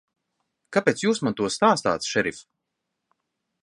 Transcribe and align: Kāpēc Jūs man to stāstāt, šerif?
Kāpēc 0.77 1.03
Jūs 1.05 1.21
man 1.27 1.37
to 1.41 1.51
stāstāt, 1.59 2.11
šerif? 2.15 2.43